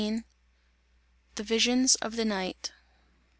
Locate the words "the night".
2.15-2.71